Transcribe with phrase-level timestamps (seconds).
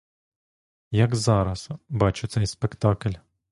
[0.99, 3.17] Як зараз бачу цей спектакль.